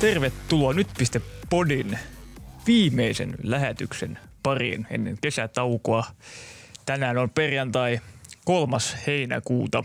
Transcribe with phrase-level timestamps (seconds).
[0.00, 1.98] Tervetuloa Nyt.podin
[2.66, 6.04] viimeisen lähetyksen pariin ennen kesätaukoa.
[6.86, 8.00] Tänään on perjantai
[8.44, 8.76] 3.
[9.06, 9.84] heinäkuuta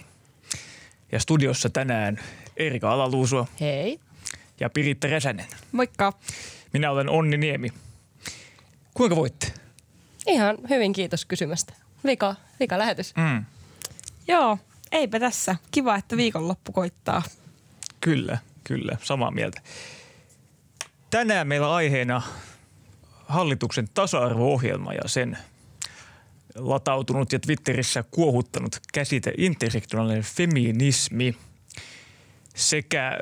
[1.12, 2.20] ja studiossa tänään
[2.58, 4.00] Erika Alaluusua Hei.
[4.60, 5.46] ja Piritta Räsänen.
[5.72, 6.14] Moikka.
[6.74, 7.70] Minä olen Onni Niemi.
[8.94, 9.48] Kuinka voitte?
[10.28, 11.74] Ihan hyvin kiitos kysymästä.
[12.06, 13.14] Vika, vika lähetys.
[13.16, 13.46] Mm,
[14.28, 14.58] Joo,
[14.92, 15.56] eipä tässä.
[15.72, 17.24] Kiva, että viikonloppu koittaa.
[18.02, 19.62] kyllä, kyllä, samaa mieltä.
[21.10, 22.22] Tänään meillä aiheena
[23.28, 25.38] hallituksen tasa-arvo-ohjelma ja sen
[26.56, 31.38] latautunut ja Twitterissä kuohuttanut käsite intersektionaalinen feminismi
[32.56, 33.20] sekä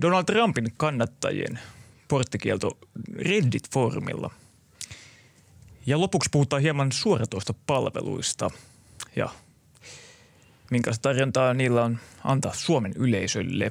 [0.00, 1.58] Donald Trumpin kannattajien
[2.08, 2.78] porttikielto
[3.16, 4.30] Reddit-foorumilla.
[5.86, 8.50] Ja lopuksi puhutaan hieman suoratoista palveluista
[9.16, 9.28] ja
[10.70, 13.70] minkälaista tarjontaa niillä on antaa Suomen yleisölle.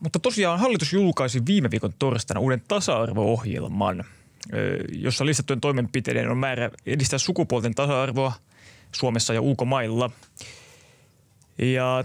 [0.00, 4.04] Mutta tosiaan hallitus julkaisi viime viikon torstaina uuden tasa-arvo-ohjelman,
[4.92, 8.32] jossa listattujen toimenpiteiden on määrä edistää sukupuolten tasa-arvoa
[8.92, 10.10] Suomessa ja ulkomailla.
[11.58, 12.04] Ja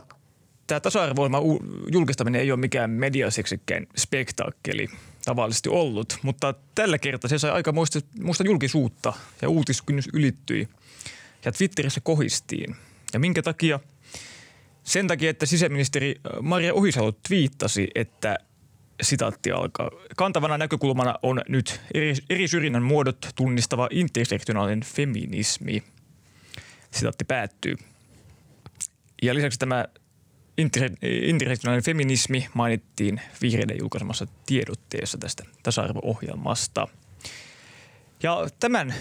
[0.67, 1.29] tämä tasa-arvo
[1.91, 4.87] julkistaminen ei ole mikään mediaseksikkäin spektaakkeli
[5.27, 10.67] tavallisesti ollut, mutta tällä kertaa se sai aika muista, muista julkisuutta ja uutiskynnys ylittyi
[11.45, 12.75] ja Twitterissä kohistiin.
[13.13, 13.79] Ja minkä takia?
[14.83, 18.37] Sen takia, että sisäministeri Maria Ohisalo twiittasi, että
[19.01, 19.91] sitaatti alkaa.
[20.17, 25.83] Kantavana näkökulmana on nyt eri, eri syrjinnän muodot tunnistava intersektionaalinen feminismi.
[26.91, 27.75] Sitaatti päättyy.
[29.23, 29.85] Ja lisäksi tämä
[31.03, 36.87] intersektionaalinen feminismi mainittiin vihreiden julkaisemassa tiedotteessa tästä tasa-arvo-ohjelmasta.
[38.23, 38.93] Ja tämän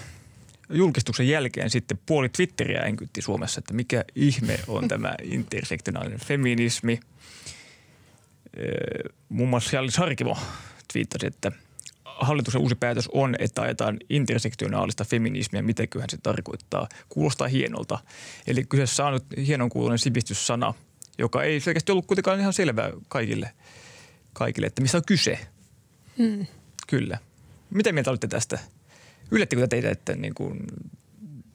[0.70, 7.00] julkistuksen jälkeen sitten puoli Twitteriä änkytti Suomessa, että mikä ihme on tämä intersektionaalinen feminismi.
[8.58, 10.38] Öö, Muun muassa Jallis Harkimo
[10.92, 11.52] twiittasi, että
[12.04, 15.62] hallituksen uusi päätös on, että ajetaan intersektionaalista feminismiä.
[15.62, 16.88] Mitäköhän se tarkoittaa?
[17.08, 17.98] Kuulostaa hienolta.
[18.46, 20.74] Eli kyseessä on nyt hienon kuulonen sivistyssana,
[21.18, 23.50] joka ei selkeästi ollut kuitenkaan ihan selvää kaikille,
[24.32, 25.38] kaikille että mistä on kyse.
[26.18, 26.46] Hmm.
[26.86, 27.18] Kyllä.
[27.70, 28.58] Mitä mieltä olitte tästä?
[29.30, 30.66] Yllättikö teitä, että niin kuin,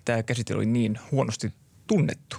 [0.06, 1.54] tämä käsite oli niin huonosti
[1.88, 2.38] tunnettu?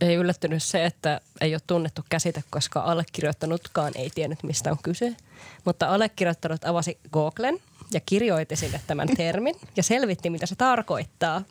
[0.00, 5.16] Ei yllättynyt se, että ei ole tunnettu käsite, koska allekirjoittanutkaan ei tiennyt, mistä on kyse.
[5.64, 7.58] Mutta allekirjoittanut avasi Googlen
[7.92, 11.42] ja kirjoitti sille tämän termin ja selvitti, mitä se tarkoittaa.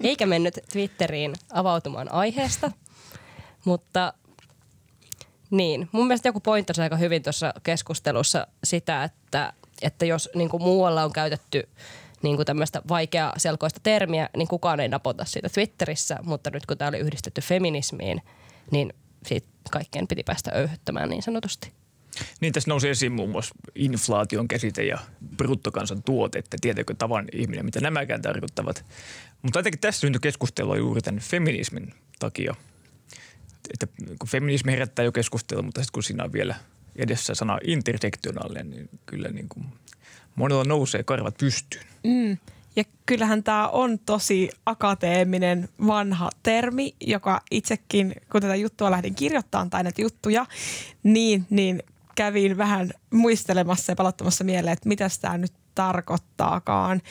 [0.00, 2.72] Eikä mennyt Twitteriin avautumaan aiheesta.
[3.64, 4.12] Mutta
[5.50, 9.52] niin, mun mielestä joku pointtasi aika hyvin tuossa keskustelussa sitä, että,
[9.82, 11.68] että jos niin kuin muualla on käytetty
[12.22, 16.78] niin kuin tämmöistä vaikeaa selkoista termiä, niin kukaan ei napota siitä Twitterissä, mutta nyt kun
[16.78, 18.22] tämä oli yhdistetty feminismiin,
[18.70, 18.92] niin
[19.26, 21.72] siitä kaikkien piti päästä öyhyttämään niin sanotusti.
[22.40, 24.98] Niin tässä nousi esiin muun muassa inflaation käsite ja
[25.36, 28.84] bruttokansantuote, että tietääkö tavan ihminen, mitä nämäkään tarkoittavat.
[29.42, 32.54] Mutta jotenkin tässä syntyi keskustelua juuri tämän feminismin takia.
[33.72, 33.86] Että
[34.18, 36.54] kun feminismi herättää jo keskustelua, mutta sitten kun siinä on vielä
[36.96, 39.66] edessä sana intersektionaalinen, niin kyllä niin kuin
[40.34, 41.84] monella nousee karvat pystyyn.
[42.04, 42.38] Mm.
[42.76, 49.70] Ja kyllähän tämä on tosi akateeminen vanha termi, joka itsekin, kun tätä juttua lähdin kirjoittamaan
[49.70, 50.46] tai näitä juttuja,
[51.02, 51.82] niin, niin
[52.14, 57.02] kävin vähän muistelemassa ja palauttamassa mieleen, että mitä tämä nyt tarkoittaakaan.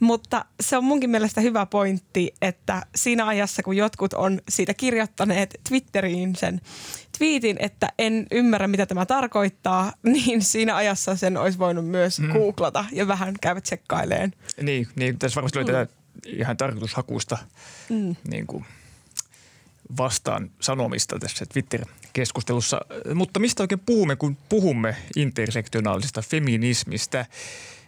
[0.00, 5.60] Mutta se on munkin mielestä hyvä pointti, että siinä ajassa, kun jotkut on siitä kirjoittaneet
[5.68, 6.60] Twitteriin sen
[7.18, 12.32] twiitin, että en ymmärrä, mitä tämä tarkoittaa, niin siinä ajassa sen olisi voinut myös mm.
[12.32, 14.32] googlata ja vähän käydä tsekkaileen.
[14.62, 15.88] Niin, niin tässä varmasti oli mm.
[16.26, 17.38] ihan tarkoitushakuista
[17.88, 18.16] mm.
[18.28, 18.64] niin kuin
[19.98, 22.80] vastaan sanomista tässä Twitter-keskustelussa.
[23.14, 27.26] Mutta mistä oikein puhumme, kun puhumme intersektionaalisesta feminismistä?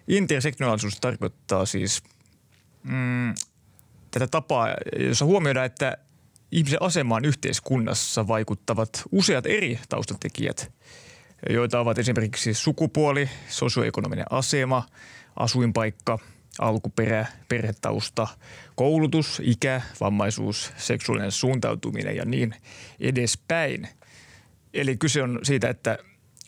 [0.09, 2.03] Intersektionaalisuus tarkoittaa siis
[2.83, 3.35] mm,
[4.11, 4.69] tätä tapaa,
[4.99, 5.97] jossa huomioidaan, että
[6.53, 10.73] ihmisen asemaan yhteiskunnassa vaikuttavat useat eri taustatekijät,
[11.51, 14.87] joita ovat esimerkiksi sukupuoli, sosioekonominen asema,
[15.37, 16.19] asuinpaikka,
[16.59, 18.27] alkuperä, perhetausta,
[18.75, 22.55] koulutus, ikä, vammaisuus, seksuaalinen suuntautuminen ja niin
[23.01, 23.89] edespäin.
[24.75, 25.99] Eli kyse on siitä, että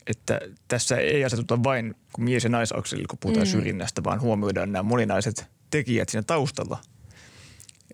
[0.06, 3.50] että tässä ei asetuta vain kun mies- ja naisakseli, kun puhutaan mm.
[3.50, 6.78] syrjinnästä, vaan huomioidaan nämä moninaiset tekijät siinä taustalla.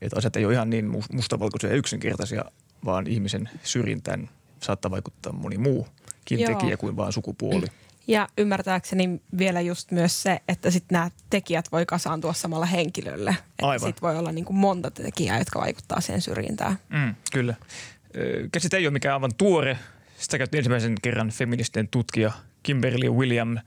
[0.00, 2.44] Että asiat ei ole ihan niin mustavalkoisia ja yksinkertaisia,
[2.84, 4.28] vaan ihmisen syrjintään
[4.60, 6.52] saattaa vaikuttaa moni muukin Joo.
[6.52, 7.66] tekijä kuin vain sukupuoli.
[8.06, 13.30] Ja ymmärtääkseni vielä just myös se, että sitten nämä tekijät voi kasaantua samalla henkilölle.
[13.30, 13.88] Että Aivan.
[13.88, 16.78] sit voi olla niin kuin monta tekijää, jotka vaikuttaa siihen syrjintään.
[16.88, 17.54] Mm, kyllä.
[18.52, 19.78] Käsite ei ole mikään aivan tuore.
[20.22, 22.32] Sitä käytti ensimmäisen kerran feministinen tutkija
[22.62, 23.58] Kimberly William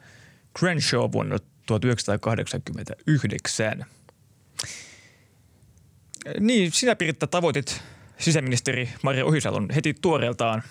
[0.59, 3.85] Crenshaw vuonna 1989.
[6.39, 7.81] Niin, sinä Piritta tavoitit
[8.17, 10.63] sisäministeri Maria Ohisalon heti tuoreeltaan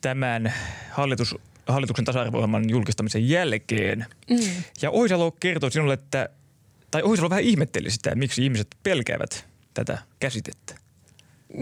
[0.00, 0.54] tämän
[0.90, 1.34] hallitus,
[1.66, 4.06] hallituksen tasa-arvo julkistamisen jälkeen.
[4.30, 4.38] Mm.
[4.82, 6.28] Ja Ohisalo kertoi sinulle, että,
[6.90, 10.74] tai Ohisalo vähän ihmetteli sitä, miksi ihmiset pelkäävät tätä käsitettä.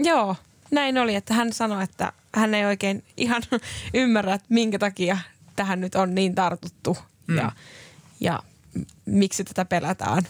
[0.03, 0.35] Joo,
[0.75, 3.41] näin oli, että hän sanoi, että hän ei oikein ihan
[3.93, 5.17] ymmärrä, että minkä takia
[5.55, 7.37] tähän nyt on niin tartuttu Mm.
[7.37, 7.51] ja,
[8.19, 8.43] ja
[9.05, 10.23] miksi tätä pelätään.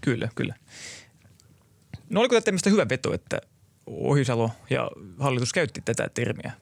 [0.00, 0.54] Kyllä, kyllä.
[2.10, 3.40] No oliko tämmöistä hyvä veto, että
[3.86, 6.52] Ohisalo ja hallitus käytti tätä termiä?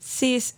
[0.00, 0.56] Siis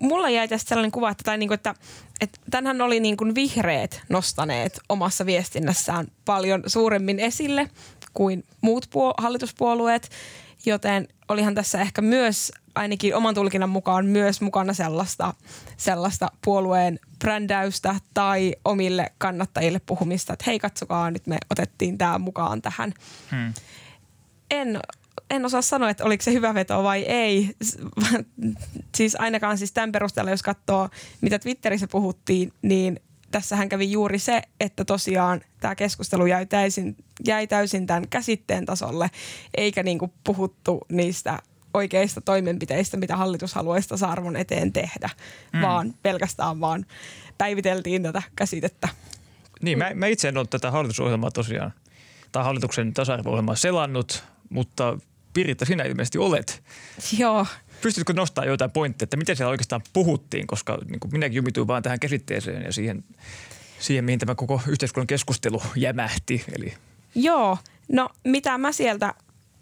[0.00, 1.74] mulla jäi tästä sellainen kuva, että, tai niinku, että,
[2.20, 7.70] että tänhän oli niin kuin vihreät nostaneet omassa viestinnässään paljon suuremmin esille
[8.16, 10.10] kuin muut puol- hallituspuolueet,
[10.66, 15.34] joten olihan tässä ehkä myös ainakin oman tulkinnan mukaan myös mukana sellaista,
[15.76, 22.62] sellaista puolueen brändäystä tai omille kannattajille puhumista, että hei katsokaa nyt me otettiin tämä mukaan
[22.62, 22.94] tähän.
[23.30, 23.52] Hmm.
[24.50, 24.80] En,
[25.30, 27.56] en osaa sanoa, että oliko se hyvä veto vai ei.
[28.96, 30.88] Siis ainakaan siis tämän perusteella, jos katsoo,
[31.20, 33.00] mitä Twitterissä puhuttiin, niin
[33.30, 36.96] tässähän kävi juuri se, että tosiaan tämä keskustelu jäi täysin,
[37.26, 39.10] jäi täysin tämän käsitteen tasolle,
[39.56, 41.38] eikä niinku puhuttu niistä
[41.74, 45.10] oikeista toimenpiteistä, mitä hallitus haluaisi tasa-arvon eteen tehdä,
[45.52, 45.60] mm.
[45.60, 46.86] vaan pelkästään vaan
[47.38, 48.88] päiviteltiin tätä käsitettä.
[49.62, 51.72] Niin, mä, mä itse en ole tätä hallitusohjelmaa tosiaan,
[52.32, 54.98] tai hallituksen tasa-arvo-ohjelmaa selannut, mutta
[55.32, 56.62] Piritta, sinä ilmeisesti olet.
[57.18, 57.46] Joo,
[57.80, 61.82] Pystytkö nostamaan jotain pointteja, että miten siellä oikeastaan puhuttiin, koska niin kuin minäkin jumituin vaan
[61.82, 63.04] tähän käsitteeseen ja siihen,
[63.78, 66.44] siihen, mihin tämä koko yhteiskunnan keskustelu jämähti.
[66.58, 66.74] Eli
[67.14, 67.58] Joo,
[67.88, 69.14] no mitä mä sieltä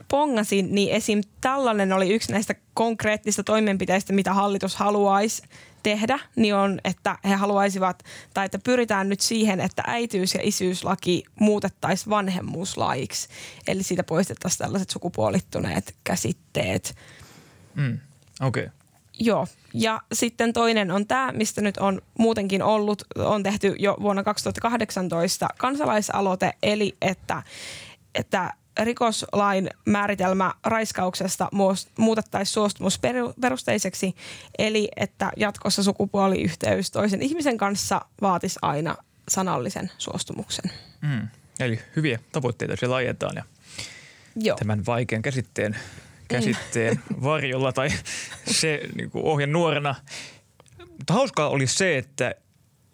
[0.09, 1.21] pongasin, niin esim.
[1.41, 5.43] tällainen oli yksi näistä konkreettista toimenpiteistä, mitä hallitus haluaisi
[5.83, 8.03] tehdä, niin on, että he haluaisivat,
[8.35, 13.29] tai että pyritään nyt siihen, että äitiys- ja isyyslaki muutettaisiin vanhemmuuslaiksi.
[13.67, 16.95] Eli siitä poistettaisiin tällaiset sukupuolittuneet käsitteet.
[17.75, 17.99] Mm,
[18.41, 18.63] okei.
[18.63, 18.75] Okay.
[19.21, 24.23] Joo, ja sitten toinen on tämä, mistä nyt on muutenkin ollut, on tehty jo vuonna
[24.23, 27.43] 2018 kansalaisaloite, eli että,
[28.15, 31.49] että rikoslain määritelmä raiskauksesta
[31.99, 34.15] muutettaisiin suostumusperusteiseksi,
[34.59, 38.97] eli että jatkossa sukupuoliyhteys toisen ihmisen kanssa vaatisi aina
[39.29, 40.71] sanallisen suostumuksen.
[41.01, 41.29] Mm.
[41.61, 43.45] Eli hyviä tavoitteita siellä ajetaan ja
[44.37, 44.57] Joo.
[44.57, 45.77] tämän vaikean käsitteen,
[46.29, 47.89] käsitteen varjolla tai
[48.47, 49.95] se niin kuin ohjan nuorena.
[50.79, 52.35] Mutta hauskaa oli se, että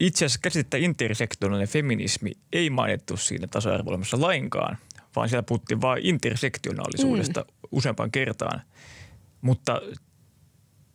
[0.01, 4.79] itse asiassa käsitettä intersektionaalinen feminismi ei mainittu siinä tasa-arvo lainkaan,
[5.17, 7.47] vaan siellä puhuttiin vain intersektionaalisuudesta mm.
[7.73, 8.63] useampaan kertaan.
[9.41, 9.83] Mutta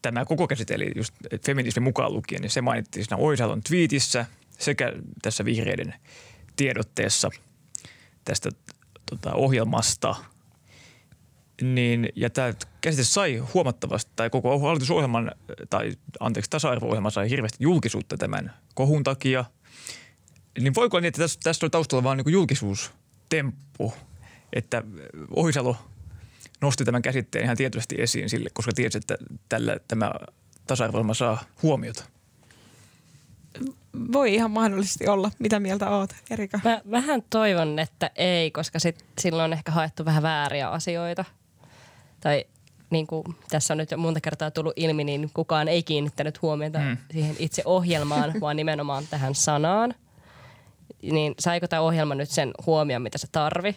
[0.01, 1.13] tämä koko käsite, eli just
[1.45, 4.25] feminismi mukaan lukien, niin se mainittiin siinä Oisalon twiitissä
[4.59, 5.93] sekä tässä vihreiden
[6.55, 7.29] tiedotteessa
[8.25, 8.49] tästä
[9.09, 10.15] tota, ohjelmasta.
[11.61, 15.31] Niin, ja tämä käsite sai huomattavasti, tai koko hallitusohjelman,
[15.69, 19.45] tai anteeksi, tasa-arvo-ohjelma sai hirveästi julkisuutta tämän kohun takia.
[20.59, 23.93] Niin voiko olla niin, että tässä, tässä oli taustalla vaan niin julkisuustemppu,
[24.53, 24.83] että
[25.35, 25.77] Ohisalo
[26.61, 29.17] nosti tämän käsitteen ihan tietoisesti esiin sille, koska tiesi, että
[29.49, 30.11] tällä tämä
[30.67, 32.03] tasa-arvo saa huomiota.
[34.13, 35.31] Voi ihan mahdollisesti olla.
[35.39, 36.59] Mitä mieltä oot, Erika?
[36.63, 41.25] Mä vähän toivon, että ei, koska sit, silloin on ehkä haettu vähän vääriä asioita.
[42.25, 42.45] Tai
[42.89, 46.79] niin kuin tässä on nyt jo monta kertaa tullut ilmi, niin kukaan ei kiinnittänyt huomiota
[46.79, 46.97] Mm.
[47.11, 49.93] siihen itse ohjelmaan, vaan nimenomaan tähän sanaan.
[51.01, 53.75] Niin saiko tämä ohjelma nyt sen huomion, mitä se tarvi?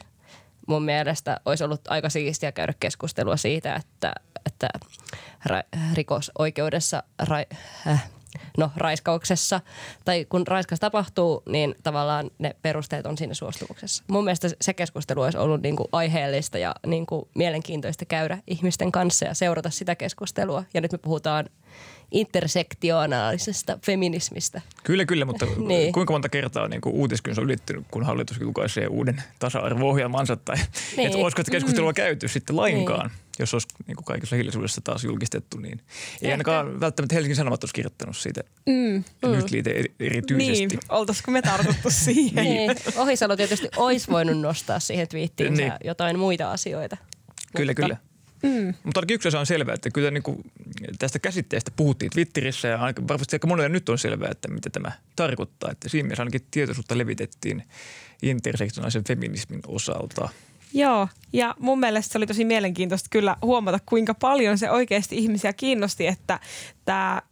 [0.66, 4.12] Mun mielestä olisi ollut aika siistiä käydä keskustelua siitä, että,
[4.46, 4.68] että
[5.48, 7.56] ra- rikosoikeudessa ra-
[7.88, 8.08] äh,
[8.58, 9.60] no, raiskauksessa
[10.04, 14.04] tai kun raiskaus tapahtuu, niin tavallaan ne perusteet on siinä suostumuksessa.
[14.08, 18.92] Mun mielestä se keskustelu olisi ollut niin kuin aiheellista ja niin kuin mielenkiintoista käydä ihmisten
[18.92, 20.64] kanssa ja seurata sitä keskustelua.
[20.74, 21.46] Ja nyt me puhutaan
[22.10, 24.60] intersektionaalisesta feminismistä.
[24.84, 25.68] Kyllä, kyllä, mutta niin.
[25.68, 25.92] Niin.
[25.92, 30.56] kuinka monta kertaa niin kuin uutiskynnys on ylittynyt, kun hallitus julkaisee uuden tasa-arvo-ohjelmansa tai
[30.96, 31.06] niin.
[31.06, 31.94] Että olisiko sitä keskustelua mm.
[31.94, 33.18] käyty sitten lainkaan, niin.
[33.38, 36.30] Jos olisi niin kuin kaikessa hiljaisuudessa taas julkistettu, niin ei Ehkä.
[36.30, 39.04] ainakaan välttämättä Helsingin Sanomat olisi kirjoittanut siitä Mm.
[39.36, 40.66] nyt liite eri- erityisesti.
[40.66, 42.44] Niin, oltaisiko me tartuttu siihen?
[42.44, 42.70] Niin.
[42.96, 45.72] Ohisalo tietysti olisi voinut nostaa siihen twiittiin Niin.
[45.84, 46.96] jotain muita asioita.
[47.56, 47.96] Kyllä, Mutta- kyllä.
[48.42, 48.74] Mm.
[48.84, 50.50] Mutta ainakin yksi asia on selvää, että kyllä niin kuin
[50.98, 52.78] tästä käsitteestä puhuttiin Twitterissä ja
[53.08, 55.70] varmasti aika monelle nyt on selvää, että mitä tämä tarkoittaa.
[55.70, 57.62] Että siinä mielessä ainakin tietoisuutta levitettiin
[58.22, 60.28] intersektionaalisen feminismin osalta.
[60.72, 65.52] Joo, ja mun mielestä se oli tosi mielenkiintoista kyllä huomata, kuinka paljon se oikeasti ihmisiä
[65.52, 66.40] kiinnosti, että
[66.84, 67.22] tämä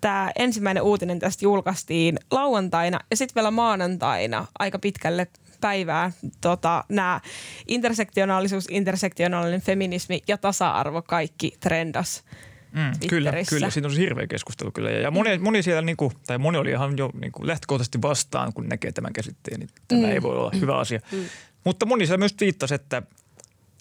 [0.00, 5.26] tämä ensimmäinen uutinen tästä julkaistiin lauantaina ja sitten vielä maanantaina aika pitkälle
[5.60, 7.20] päivää tota, nämä
[7.68, 12.24] intersektionaalisuus, intersektionaalinen feminismi ja tasa-arvo kaikki trendas.
[12.72, 13.70] Mm, kyllä, kyllä.
[13.70, 14.90] Siitä on se hirveä keskustelu kyllä.
[14.90, 15.44] Ja, ja moni, mm.
[15.44, 18.92] moni siellä, niin kuin, tai moni oli ihan jo niin kuin lähtökohtaisesti vastaan, kun näkee
[18.92, 20.12] tämän käsitteen, niin tämä mm.
[20.12, 21.00] ei voi olla hyvä asia.
[21.12, 21.24] Mm.
[21.64, 23.02] Mutta moni siellä myös viittasi, että,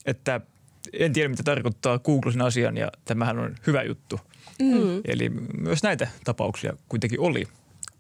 [0.05, 0.41] että
[0.93, 4.19] en tiedä mitä tarkoittaa Googlesin asian ja tämähän on hyvä juttu.
[4.61, 5.01] Mm.
[5.05, 7.47] Eli myös näitä tapauksia kuitenkin oli.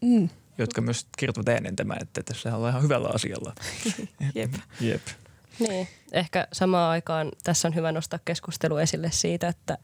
[0.01, 3.55] Mm jotka myös kertovat ääneen tämän, että tässä ollaan ihan hyvällä asialla.
[4.35, 4.53] Jep.
[4.81, 5.01] Jep.
[5.59, 9.77] Niin, ehkä samaan aikaan tässä on hyvä nostaa keskustelu esille siitä, että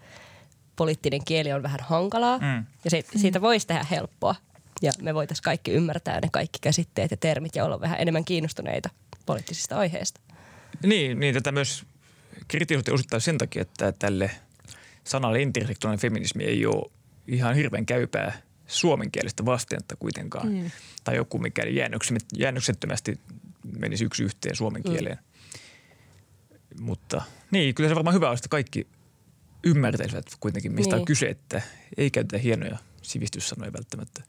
[0.76, 2.66] poliittinen kieli on vähän hankalaa mm.
[2.84, 4.36] ja se, siitä voisi tehdä helppoa.
[4.82, 8.90] Ja me voitaisiin kaikki ymmärtää ne kaikki käsitteet ja termit ja olla vähän enemmän kiinnostuneita
[9.26, 10.22] poliittisista aiheista.
[10.84, 11.84] Niin, niin tätä myös
[12.48, 14.32] kritisoitiin osittain sen takia, että tälle
[15.04, 16.92] sanalle intersektionaalinen feminismi ei ole
[17.28, 18.34] ihan hirveän käypää–
[18.72, 20.54] suomenkielistä vastenta kuitenkaan.
[20.54, 20.72] Mm.
[21.04, 21.64] Tai joku, mikä
[22.38, 23.20] jäännöksettömästi
[23.80, 24.92] menisi yksi yhteen suomen mm.
[24.92, 25.18] kieleen.
[25.18, 26.84] Mm.
[26.84, 28.88] Mutta niin, kyllä se varmaan hyvä olisi, että kaikki
[29.64, 31.00] ymmärtäisivät kuitenkin, mistä niin.
[31.00, 31.62] on kyse, että
[31.98, 34.24] ei käytetä hienoja sivistyssanoja välttämättä,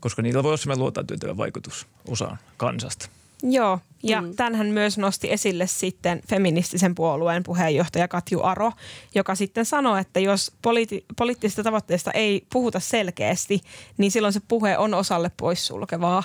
[0.00, 3.08] koska niillä voi olla sellainen luotaan vaikutus osaan kansasta.
[3.50, 4.36] Joo, ja mm.
[4.36, 8.72] tämänhän myös nosti esille sitten feministisen puolueen puheenjohtaja Katju Aro,
[9.14, 13.60] joka sitten sanoi, että jos poliiti- poliittisista tavoitteista ei puhuta selkeästi,
[13.98, 16.22] niin silloin se puhe on osalle poissulkevaa.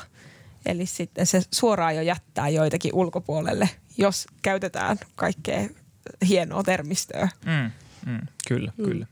[0.65, 5.69] Eli sitten se suoraan jo jättää joitakin ulkopuolelle, jos käytetään kaikkea
[6.27, 7.29] hienoa termistöä.
[7.45, 7.71] Mm,
[8.11, 8.85] mm, kyllä, mm.
[8.85, 9.07] kyllä.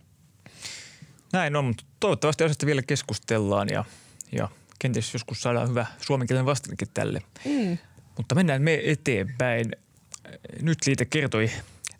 [1.33, 3.85] Näin on, mutta toivottavasti asiasta vielä keskustellaan ja,
[4.31, 4.49] ja
[4.79, 7.21] kenties joskus saadaan hyvä suomenkielinen vastinekin tälle.
[7.45, 7.77] Mm.
[8.17, 9.71] Mutta mennään me eteenpäin.
[10.61, 11.49] Nyt liite kertoi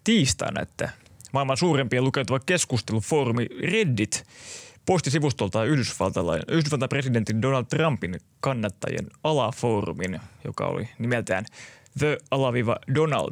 [0.03, 0.89] tiistaina, että
[1.31, 4.23] maailman suurimpien lukeutuva keskustelufoorumi Reddit
[4.85, 11.45] poisti sivustoltaan Yhdysvaltain, Yhdysvaltain presidentin Donald Trumpin kannattajien alafoorumin, joka oli nimeltään
[11.99, 13.31] The Alaviva Donald.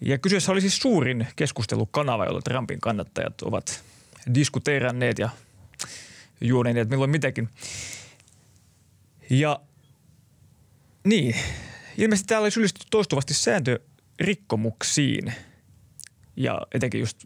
[0.00, 3.84] Ja kyseessä oli siis suurin keskustelukanava, jolla Trumpin kannattajat ovat
[4.34, 5.28] diskuteeranneet ja
[6.40, 7.48] juoneet milloin mitäkin.
[9.30, 9.60] Ja
[11.04, 11.34] niin,
[11.98, 15.32] ilmeisesti täällä oli syyllistetty toistuvasti sääntörikkomuksiin
[16.36, 17.18] ja etenkin just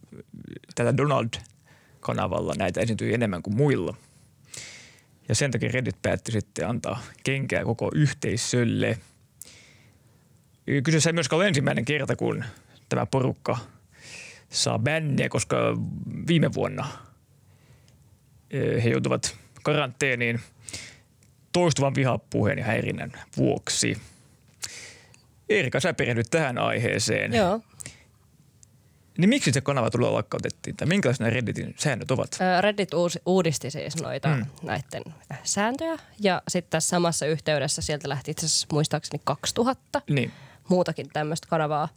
[0.75, 3.97] tällä Donald-kanavalla näitä esiintyi enemmän kuin muilla.
[5.29, 8.99] Ja sen takia Reddit päätti sitten antaa kenkää koko yhteisölle.
[10.85, 12.45] Kyseessä ei myöskään ole ensimmäinen kerta, kun
[12.89, 13.59] tämä porukka
[14.49, 15.57] saa bänniä, koska
[16.29, 16.89] viime vuonna
[18.85, 20.41] he joutuvat karanteeniin–
[21.57, 23.97] toistuvan vihapuheen ja häirinnän vuoksi.
[25.49, 27.35] Erika, sä perehdyt tähän aiheeseen.
[27.35, 27.61] Joo.
[29.19, 32.39] Niin miksi se kanava tulee lakkautettiin tai minkälaisia Redditin säännöt ovat?
[32.61, 32.91] Reddit
[33.27, 34.47] uudisti siis noita mm.
[34.63, 35.03] näiden
[35.43, 40.33] sääntöjä ja sitten tässä samassa yhteydessä sieltä lähti itse asiassa muistaakseni 2000 niin.
[40.69, 41.89] muutakin tämmöistä kanavaa.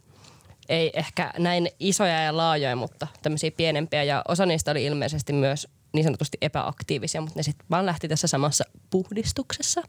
[0.68, 5.68] Ei ehkä näin isoja ja laajoja, mutta tämmöisiä pienempiä ja osa niistä oli ilmeisesti myös
[5.92, 9.82] niin sanotusti epäaktiivisia, mutta ne sitten vaan lähti tässä samassa puhdistuksessa.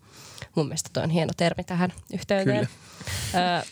[0.56, 2.68] Mun mielestä toi on hieno termi tähän yhteyteen.
[3.34, 3.64] Kyllä.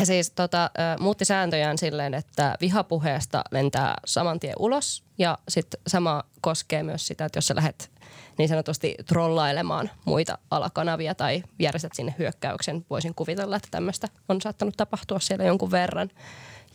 [0.00, 6.24] he siis tota, muutti sääntöjään silleen, että vihapuheesta lentää saman tien ulos ja sitten sama
[6.40, 7.90] koskee myös sitä, että jos sä lähdet
[8.38, 14.76] niin sanotusti trollailemaan muita alakanavia tai järjestät sinne hyökkäyksen, voisin kuvitella, että tämmöistä on saattanut
[14.76, 16.10] tapahtua siellä jonkun verran.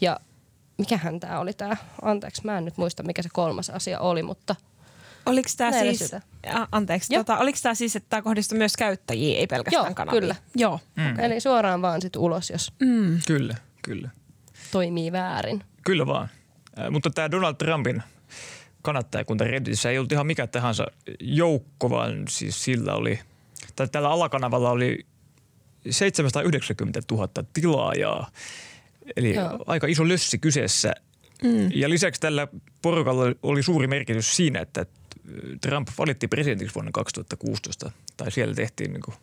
[0.01, 0.19] Ja
[0.77, 4.55] mikähän tämä oli tämä, anteeksi mä en nyt muista mikä se kolmas asia oli, mutta–
[5.27, 6.11] Oliko tämä siis,
[6.71, 10.21] anteeksi, tota, oliko tämä siis, että tämä kohdistui myös käyttäjiin, ei pelkästään Joo, kanaviin?
[10.21, 10.35] kyllä.
[10.55, 10.79] Joo.
[10.95, 11.19] Mm.
[11.19, 13.19] Eli suoraan vaan sit ulos, jos mm.
[13.27, 14.09] Kyllä, kyllä.
[14.71, 15.63] toimii väärin.
[15.85, 16.29] Kyllä vaan.
[16.79, 18.03] Äh, mutta tämä Donald Trumpin
[18.81, 20.87] kannattajakunta Redditissä ei ollut ihan mikä tahansa
[21.19, 23.19] joukko, vaan siis sillä oli,
[23.75, 25.05] tai tällä alakanavalla oli
[25.89, 28.31] 790 000 tilaajaa.
[29.17, 29.63] Eli Joo.
[29.67, 30.93] aika iso lössi kyseessä.
[31.43, 31.71] Mm.
[31.73, 32.47] Ja lisäksi tällä
[32.81, 34.85] porukalla oli suuri merkitys siinä, että
[35.61, 39.15] Trump valittiin presidentiksi vuonna 2016, tai siellä tehtiin niin kuin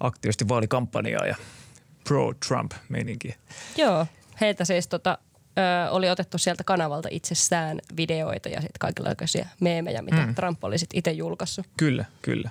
[0.00, 1.36] aktiivisesti vaalikampanjaa ja
[2.04, 3.34] pro-Trump-meininkiä.
[3.76, 4.06] Joo,
[4.40, 5.18] heitä siis tota,
[5.58, 10.34] ö, oli otettu sieltä kanavalta itsessään videoita ja sitten kaikenlaisia meemejä, mitä mm.
[10.34, 11.66] Trump oli sitten itse julkaissut.
[11.76, 12.50] Kyllä, kyllä.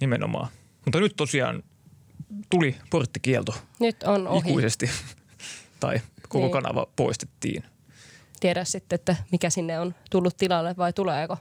[0.00, 0.48] Nimenomaan.
[0.84, 1.62] Mutta nyt tosiaan
[2.50, 3.54] tuli porttikielto.
[3.80, 4.50] Nyt on ohi.
[4.50, 4.90] Ikuisesti.
[5.80, 6.52] tai koko niin.
[6.52, 7.64] kanava poistettiin.
[8.44, 11.36] Tiedä sitten, että mikä sinne on tullut tilalle vai tuleeko.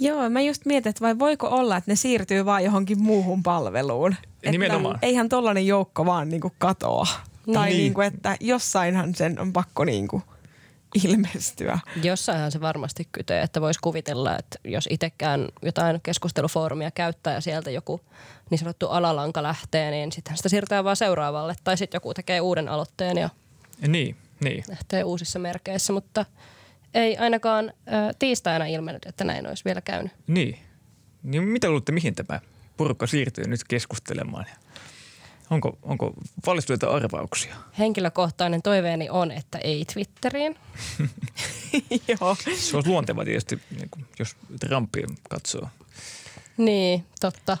[0.00, 4.14] Joo, mä just mietin, että vai voiko olla, että ne siirtyy vaan johonkin muuhun palveluun.
[4.50, 4.94] Nimenomaan.
[4.94, 7.06] Että eihän tollainen joukko vaan niinku katoa.
[7.52, 7.78] Tai Niin.
[7.78, 10.22] niinku, että jossainhan sen on pakko niinku
[11.04, 11.78] ilmestyä.
[12.02, 17.70] Jossainhan se varmasti kytee, että voisi kuvitella, että jos itsekään jotain keskustelufoorumia käyttää ja sieltä
[17.70, 18.00] joku
[18.50, 21.54] niin sanottu alalanka lähtee, niin sittenhän sitä siirtää vaan seuraavalle.
[21.64, 23.30] Tai sitten joku tekee uuden aloitteen ja
[23.88, 24.64] Niin, niin.
[24.68, 26.24] lähtee uusissa merkeissä, mutta
[26.94, 30.12] ei ainakaan ö, tiistaina ilmennyt, että näin olisi vielä käynyt.
[30.26, 30.58] Niin.
[31.22, 32.40] Niin mitä luulette, mihin tämä
[32.76, 34.46] porukka siirtyy nyt keskustelemaan?
[35.50, 36.14] Onko, onko
[36.46, 37.54] valistuneita arvauksia?
[37.78, 40.56] Henkilökohtainen toiveeni on, että ei Twitteriin.
[42.08, 42.36] Joo.
[42.56, 45.68] Se olisi luonteva tietysti, niin kuin, jos Trumpia katsoo.
[46.56, 47.58] Niin, totta.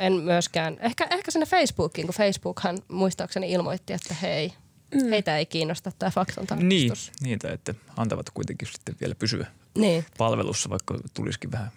[0.00, 4.52] En myöskään, ehkä, ehkä sinne Facebookiin, kun Facebookhan muistaakseni ilmoitti, että hei,
[4.94, 5.08] mm.
[5.10, 7.20] heitä ei kiinnosta tämä faktan Niin, tarkistus.
[7.22, 9.46] niitä, että antavat kuitenkin sitten vielä pysyä
[9.78, 11.70] Niin, palvelussa, vaikka tulisikin vähän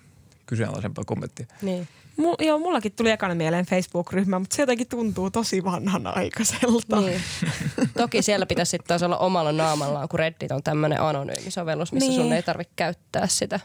[0.46, 1.46] kyseenalaisempaa kommenttia.
[1.62, 1.88] niin.
[2.22, 7.02] Mu- joo, mullakin tuli ekana mieleen Facebook-ryhmä, mutta se jotenkin tuntuu tosi vanhanaikaiselta.
[7.02, 7.22] Niin.
[7.98, 12.10] Toki siellä pitäisi sitten taas olla omalla naamallaan, kun Reddit on tämmöinen anonyymi sovellus, missä
[12.10, 12.22] Niin.
[12.22, 13.60] sun ei tarvitse käyttää sitä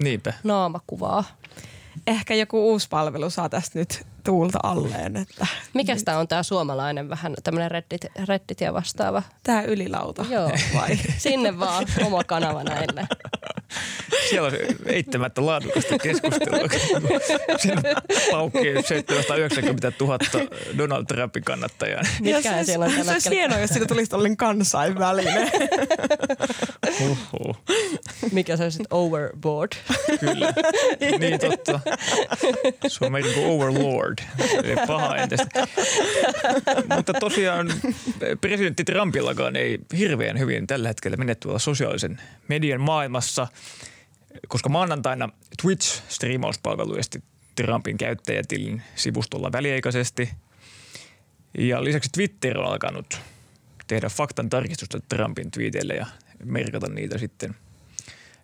[0.00, 0.32] Niinpä.
[0.44, 1.24] naamakuvaa.
[2.06, 7.08] Ehkä joku uusi palvelu saa tästä nyt tuulta alleen, että Mikäs tää on tää suomalainen
[7.08, 9.22] vähän tämmöinen Reddit, Redditia vastaava?
[9.42, 10.24] tämä ylilauta.
[10.30, 10.50] Joo.
[10.74, 10.98] Vai?
[11.18, 13.08] Sinne vaan oma kanava näille.
[14.30, 14.54] Siellä on
[14.86, 16.68] eittämättä laadukasta keskustelua.
[17.56, 17.94] Sinne
[18.30, 20.18] paukkii 790 000
[20.78, 22.02] Donald Trumpin kannattajaa.
[22.20, 25.50] Mitkä se, siellä on se olisi hienoa, jos siitä tulisi tollainen kansainvälinen.
[27.00, 27.56] Huhhuh.
[28.32, 29.72] Mikä se on sitten overboard?
[30.20, 30.52] Kyllä.
[31.18, 31.80] Niin totta.
[32.88, 33.12] Se on
[34.20, 34.64] overlord.
[34.64, 35.66] Eli paha entistä.
[36.96, 37.72] Mutta tosiaan
[38.40, 43.46] presidentti Trumpillakaan ei hirveän hyvin tällä hetkellä mene tuolla sosiaalisen median maailmassa,
[44.48, 45.28] koska maanantaina
[45.62, 47.22] Twitch striimauspalvelu esti
[47.54, 50.30] Trumpin käyttäjätilin sivustolla väliaikaisesti.
[51.58, 53.20] Ja lisäksi Twitter on alkanut
[53.86, 56.06] tehdä faktan tarkistusta Trumpin twiiteille ja
[56.44, 57.54] merkata niitä sitten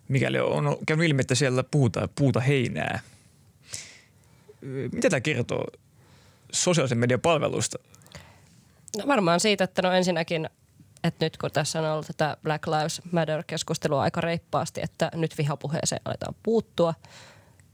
[0.07, 2.99] mikäli on käynyt ilmi, että siellä puhutaan puuta heinää.
[4.91, 5.65] Mitä tämä kertoo
[6.51, 7.77] sosiaalisen median palveluista?
[8.97, 10.49] No varmaan siitä, että no ensinnäkin,
[11.03, 16.01] että nyt kun tässä on ollut tätä Black Lives Matter-keskustelua aika reippaasti, että nyt vihapuheeseen
[16.05, 16.93] aletaan puuttua,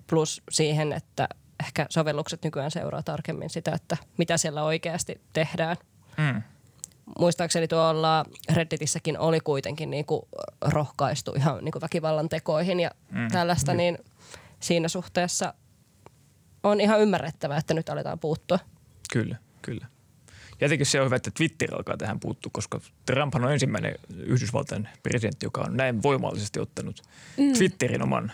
[0.07, 1.29] plus siihen, että
[1.65, 5.77] ehkä sovellukset nykyään seuraa tarkemmin sitä, että mitä siellä oikeasti tehdään.
[6.17, 6.41] Mm.
[7.19, 10.27] Muistaakseni tuolla Redditissäkin oli kuitenkin niinku
[10.61, 13.27] rohkaistu ihan niinku väkivallan tekoihin ja Mm, mm.
[13.31, 13.97] tällaista, niin
[14.59, 15.53] siinä suhteessa
[16.69, 18.59] on ihan ymmärrettävää, että nyt aletaan puuttua.
[19.13, 19.85] Kyllä, kyllä.
[20.61, 24.89] Ja jotenkin se on hyvä, että Twitter alkaa tähän puuttua, koska Trumphan on ensimmäinen Yhdysvaltain
[25.03, 27.01] presidentti, joka on näin voimallisesti ottanut
[27.37, 27.53] mm.
[27.53, 28.31] Twitterin oman,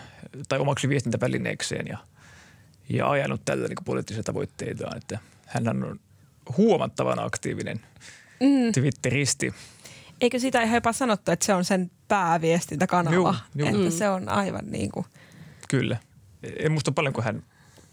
[0.48, 1.98] tai omaksi viestintävälineekseen ja,
[2.88, 4.96] ja ajanut tällä niin poliittisia tavoitteitaan.
[4.96, 6.00] Että hän on
[6.56, 7.80] huomattavan aktiivinen
[8.40, 8.72] mm.
[8.74, 9.54] Twitteristi.
[10.20, 13.14] Eikö sitä ihan jopa sanottu, että se on sen pääviestintäkanava?
[13.14, 13.68] Juu, juu.
[13.68, 13.90] Että Mm.
[13.90, 15.06] se on aivan niin kuin,
[15.68, 15.96] Kyllä.
[16.58, 17.42] En muista paljon, kun hän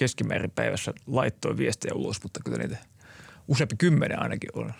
[0.02, 2.78] keskimäärin päivässä laittoi viestejä ulos, mutta kyllä niitä
[3.48, 4.74] useampi kymmenen ainakin on.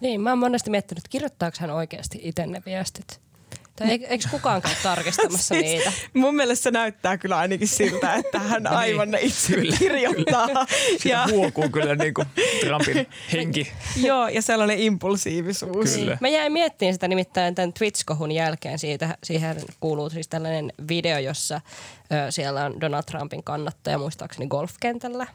[0.00, 3.20] Niin, mä oon monesti miettinyt, kirjoittaako hän oikeasti itse ne viestit.
[3.76, 5.92] Tai eikö, eikö kukaan käy tarkistamassa Siis niitä?
[6.14, 9.62] mun mielestä se näyttää kyllä ainakin siltä, että hän aivan ne itse Niin.
[9.62, 10.48] Kyllä, kirjoittaa.
[10.68, 12.28] Siitä Ja, huokuu kyllä niin kuin
[12.60, 13.72] Trumpin henki.
[13.96, 15.90] joo, ja sellainen impulsiivisuus.
[15.94, 16.18] Kyllä.
[16.20, 18.78] Mä jäin miettimään sitä nimittäin tämän Twitch-kohun jälkeen.
[18.78, 21.60] Siitä, siihen kuuluu siis tällainen video, jossa
[22.12, 25.26] ö, siellä on Donald Trumpin kannattaja muistaakseni golfkentällä.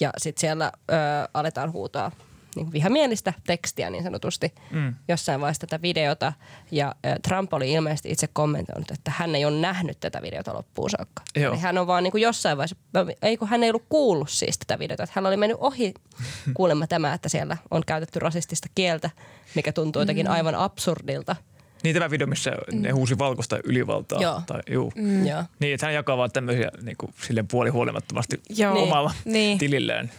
[0.00, 0.94] Ja sitten siellä ö,
[1.34, 2.10] aletaan huutaa
[2.56, 4.94] niin vihamielistä tekstiä niin sanotusti Mm.
[5.08, 6.32] jossain vaiheessa tätä videota.
[6.70, 6.94] Ja
[7.28, 11.22] Trump oli ilmeisesti itse kommentoinut, että hän ei ole nähnyt tätä videota loppuun saakka.
[11.36, 11.52] Joo.
[11.52, 12.76] Eli hän on vaan niin kuin jossain vaiheessa,
[13.22, 15.02] ei kun hän ei ollut kuullut siis tätä videota.
[15.02, 15.94] Että hän oli mennyt ohi
[16.56, 19.10] kuulemma tämä, että siellä on käytetty rasistista kieltä,
[19.54, 21.36] mikä tuntuu jotenkin aivan absurdilta.
[21.82, 24.22] Niin tämä video, missä ne huusi valkoista ylivaltaa.
[24.22, 24.42] Joo.
[24.46, 24.92] Tai, juu.
[24.94, 25.26] Mm.
[25.26, 25.44] Joo.
[25.58, 28.74] Niin, että hän jakaa vaan tämmöisiä niin kuin, silleen puolihuolimattomasti Joo.
[28.74, 28.84] Niin.
[28.84, 29.58] omalla Niin.
[29.58, 30.10] tilillään.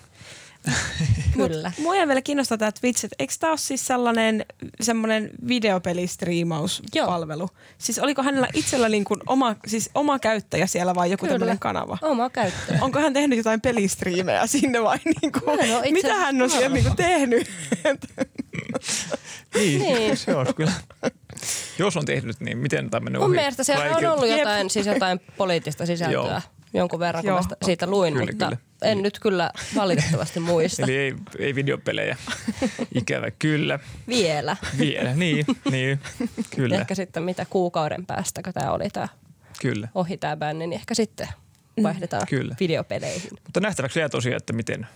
[1.37, 1.71] Kyllä.
[1.77, 4.45] Mua vielä kiinnostaa tämä Twitch, että eikö tämä ole siis sellainen
[4.81, 7.49] semmoinen videopelistriimauspalvelu?
[7.77, 11.97] Siis oliko hänellä itsellä niin kuin oma, siis oma käyttäjä siellä vai joku tämmöinen kanava?
[12.01, 12.79] Oma käyttäjä.
[12.81, 16.69] Onko hän tehnyt jotain pelistriimejä sinne vai niin kuin, oo itse mitä hän on siellä
[16.69, 17.49] niin kuin tehnyt?
[19.55, 20.17] Niin, Niin.
[20.17, 20.71] se olisi kyllä.
[21.79, 24.39] Jos on tehnyt, niin miten tämä menee Mun ohi mielestä siellä on ollut Jep.
[24.39, 26.13] jotain, siis jotain poliittista sisältöä.
[26.13, 26.41] Joo.
[26.73, 28.57] Jonkun verran, kun Joo, mä sitä- siitä luin, Kyllä, mutta kyllä.
[28.81, 32.17] en nyt kyllä valitettavasti muista Eli ei, ei videopelejä.
[33.01, 33.79] Ikävä kyllä.
[34.07, 34.57] vielä.
[34.79, 35.99] Vielä, niin, niin.
[36.55, 39.07] Kyllä, Ehkä sitten mitä kuukauden päästä, kun tämä oli tämä
[39.61, 39.87] kyllä.
[39.95, 41.27] ohi tämä bänni, niin ehkä sitten
[41.83, 42.55] vaihdetaan Kyllä.
[42.59, 43.29] videopeleihin.
[43.43, 44.87] Mutta nähtäväksi jää tosiaan, että miten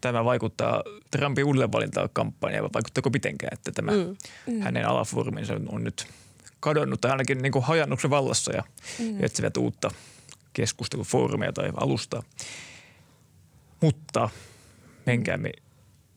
[0.00, 4.60] tämä vaikuttaa Trumpin uudelleen valintakampanjaan vai vaikuttaako mitenkään, että tämä mm.
[4.60, 6.06] hänen alafooruminsa on nyt
[6.60, 8.62] kadonnut tai ainakin niin kuin hajannuksen vallassa ja
[8.98, 9.24] mm.
[9.24, 9.90] etsivät uutta
[10.52, 12.22] keskustelufoorumia tai alustaa.
[13.80, 14.28] Mutta
[15.06, 15.52] menkäämme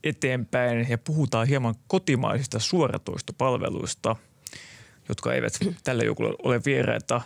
[0.04, 4.16] eteenpäin ja puhutaan hieman kotimaisista suoratoistopalveluista,
[5.10, 7.22] jotka eivät tälle joku ole vieraita.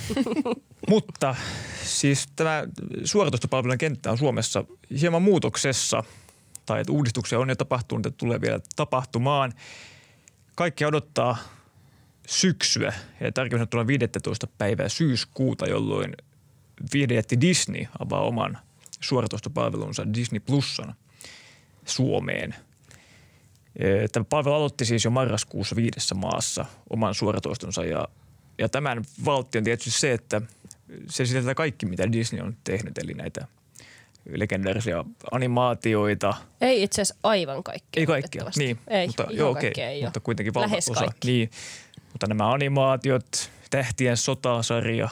[0.90, 1.36] Mutta
[1.82, 2.64] siis tämä
[3.04, 4.64] suoratoistopalvelujen kenttä on Suomessa
[5.00, 6.02] hieman muutoksessa,
[6.66, 9.52] tai että uudistuksia on jo tapahtunut ja tulee vielä tapahtumaan.
[10.54, 11.38] Kaikki odottaa
[12.26, 14.46] syksyä, ja tarkemmin sanottuna 15.
[14.58, 16.16] päivää syyskuuta, jolloin
[16.92, 18.58] viihdejätti Disney avaa oman
[19.00, 20.94] suoratoistopalvelunsa Disney Plusan
[21.84, 22.54] Suomeen.
[23.78, 28.08] Ee, Tämä palvelu aloitti siis jo marraskuussa viidessä maassa oman suoratoistonsa ja,
[28.58, 30.42] ja tämän valtti on tietysti se, että
[31.08, 33.46] se sisältää kaikki, mitä Disney on tehnyt, eli näitä
[34.34, 36.34] legendaarisia animaatioita.
[36.60, 38.00] Ei itse asiassa aivan kaikki.
[38.00, 38.78] Ei kaikkia, niin.
[38.88, 41.12] Ei, mutta, joo, okei, kaikkea ei mutta kuitenkin valtaosa.
[41.24, 41.50] Niin,
[42.16, 45.08] mutta nämä animaatiot, Tähtien sotasarja,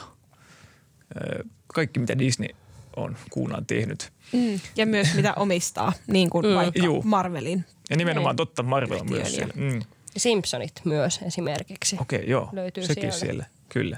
[1.67, 2.47] kaikki mitä Disney
[2.95, 4.11] on kuunaan tehnyt.
[4.33, 4.59] Mm.
[4.75, 6.53] Ja myös mitä omistaa, niin kuin Mm.
[6.55, 7.01] vaikka Juu.
[7.03, 7.65] Marvelin.
[7.89, 9.53] Ja nimenomaan totta, Marvel on myös siellä.
[9.55, 9.81] Mm.
[10.17, 11.97] Simpsonit myös esimerkiksi.
[12.01, 12.49] Okei, okay, joo.
[12.51, 13.17] Löytyy Sekin sieltä.
[13.17, 13.45] siellä.
[13.69, 13.97] Kyllä.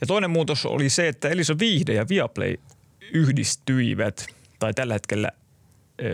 [0.00, 2.56] Ja toinen muutos oli se, että Elisa Viihde ja Viaplay
[3.12, 4.26] yhdistyivät,
[4.58, 5.30] tai tällä hetkellä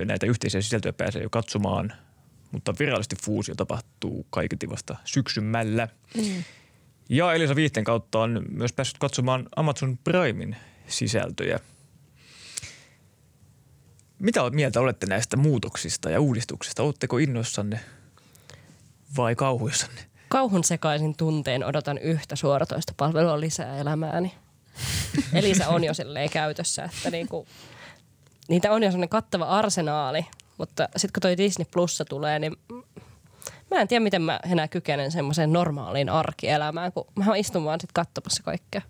[0.05, 1.92] näitä yhteisiä sisältöjä pääsee jo katsomaan,
[2.54, 5.88] mutta virallisesti fuusio tapahtuu kaiketi vasta syksymällä.
[6.16, 6.44] Mm.
[7.08, 10.56] Ja Elisa Viihteen kautta on myös päässyt katsomaan Amazon Primein
[10.88, 11.60] sisältöjä.
[14.18, 16.82] Mitä mieltä olette näistä muutoksista ja uudistuksista?
[16.82, 17.80] Oletteko innoissanne
[19.16, 20.00] vai kauhuissanne?
[20.28, 24.34] Kauhun sekaisin tunteen odotan yhtä suoratoista palvelua lisää elämääni.
[25.32, 27.46] Elisa on jo silleen käytössä, että niinku,
[28.48, 30.26] niitä on jo sellainen kattava arsenaali,
[30.58, 32.56] mutta sitten kun toi Disney Plussa tulee, niin
[33.70, 37.92] mä en tiedä, miten mä enää kykenen semmoiseen normaaliin arkielämään, kun mä istun vaan sit
[37.92, 38.82] katsomassa kaikkea.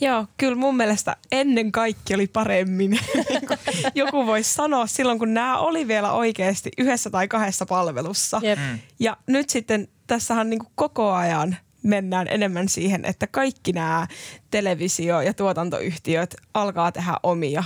[0.00, 2.98] Joo, kyllä mun mielestä ennen kaikki oli paremmin.
[3.94, 8.40] Joku voisi sanoa silloin, kun nämä oli vielä oikeasti yhdessä tai kahdessa palvelussa.
[8.42, 8.58] Jep.
[8.58, 8.78] Mm.
[8.98, 14.06] Ja nyt sitten tässähän niin koko ajan mennään enemmän siihen, että kaikki nämä
[14.50, 17.64] televisio- ja tuotantoyhtiöt alkaa tehdä omia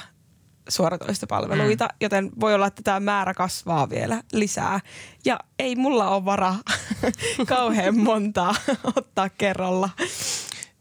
[0.68, 1.96] suoratoistopalveluita, mm.
[2.00, 4.80] joten voi olla, että tämä määrä kasvaa vielä lisää.
[5.24, 6.58] Ja ei mulla ole varaa
[7.46, 8.54] kauhean montaa
[8.96, 9.90] ottaa kerralla.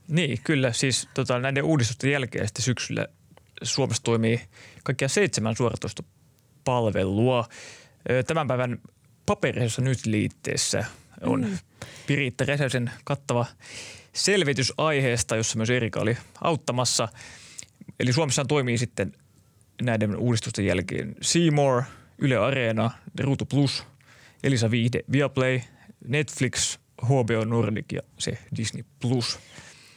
[0.08, 0.74] Niin, kyllä.
[0.74, 3.08] Siis tota, näiden uudistusten jälkeen sitten syksyllä
[3.64, 4.42] Suomessa toimii
[4.84, 7.48] kaikkiaan seitsemän suoratoistopalvelua.
[8.28, 8.78] Tämän päivän
[9.26, 10.86] paperisessa nyt liitteessä
[11.22, 11.58] on mm.
[12.08, 13.46] Piritta Räsäsen kattava
[14.14, 17.08] selvitys aiheesta, jossa myös Erika oli auttamassa.
[18.00, 19.14] Eli Suomessa toimii sitten
[19.82, 21.84] näiden uudistusten jälkeen Seymour,
[22.18, 23.84] Yle Areena, Ruutu Plus,
[24.44, 25.60] Elisa Viihde, Viaplay,
[26.08, 29.40] Netflix, HBO Nordic ja se Disney Plus.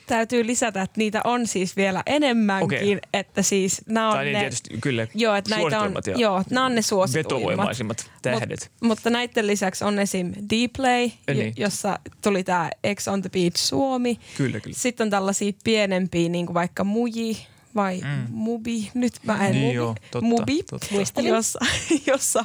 [0.07, 2.99] Täytyy lisätä, että niitä on siis vielä enemmänkin, Okei.
[3.13, 6.43] että siis nämä on Tai niin ne, tietysti kyllä joo, että näitä on, ja joo,
[6.51, 7.33] nämä on ne suosituimmat.
[7.33, 8.71] vetovoimaisimmat tähdet.
[8.81, 10.33] Mut, mutta näiden lisäksi on esim.
[10.33, 11.55] Dplay, Ja niin.
[11.57, 14.19] jossa tuli tämä Ex on the Beach Suomi.
[14.37, 14.77] Kyllä, kyllä.
[14.79, 18.27] Sitten on tällaisia pienempiä, niin kuin vaikka Muji vai mm.
[18.31, 18.91] Mubi.
[18.95, 19.53] Nyt mä en.
[19.53, 20.87] Niin joo, totta, Mubi, totta.
[20.91, 21.29] Muistelin.
[21.31, 21.59] jossa,
[22.13, 22.45] jossa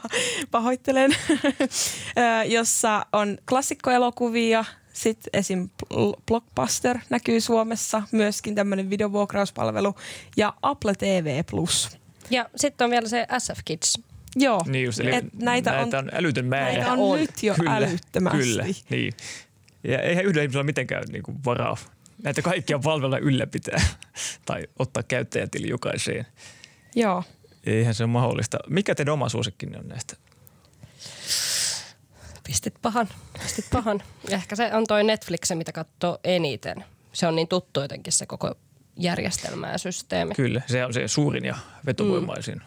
[0.51, 1.11] pahoittelen,
[2.57, 4.65] jossa on klassikkoelokuvia.
[4.93, 5.69] Sitten esim.
[5.83, 9.95] Bl- Blockbuster näkyy Suomessa, myöskin tämmöinen videovuokrauspalvelu.
[10.37, 11.97] Ja Apple TV Plus.
[12.29, 13.99] Ja sitten on vielä se SF Kids.
[14.35, 16.65] Joo, Niin just, eli et näitä, näitä on, on älytön määrä.
[16.73, 17.19] näitä on, On.
[17.19, 18.37] nyt jo kyllä, älyttömästi.
[18.37, 19.13] Kyllä, niin.
[19.83, 21.77] Ja eihän yhdellä ihmisellä ole mitenkään niin kuin varaa
[22.23, 23.81] näitä kaikkia palveluja ylläpitää
[24.45, 26.27] tai ottaa käyttäjätili jokaiseen.
[26.95, 27.23] Joo.
[27.63, 28.57] Eihän se ole mahdollista.
[28.69, 30.15] Mikä teidän oma suosikkinne on näistä?
[32.43, 33.09] Pistit pahan,
[33.43, 34.03] pistit pahan.
[34.29, 36.85] Ehkä se on toi Netflix, mitä katsoo eniten.
[37.13, 38.55] Se on niin tuttu jotenkin se koko
[38.97, 40.35] järjestelmä ja systeemi.
[40.35, 41.55] Kyllä, se on se suurin ja
[41.85, 42.61] vetovoimaisin mm.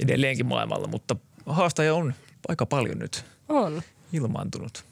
[0.00, 1.16] edelleenkin maailmalla, mutta
[1.46, 2.14] haastaja on
[2.48, 3.82] aika paljon nyt On.
[4.12, 4.84] ilmaantunut.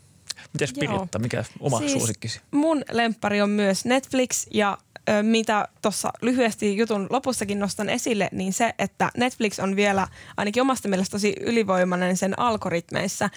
[0.52, 0.96] Mitäs Joo.
[0.96, 2.40] Piritta, mikä oma Siis suosikkisi?
[2.50, 8.52] Mun lemppari on myös Netflix ja ö, mitä tuossa lyhyesti jutun lopussakin nostan esille, niin
[8.52, 13.30] se, että Netflix on vielä ainakin omasta mielestä tosi ylivoimainen sen algoritmeissa,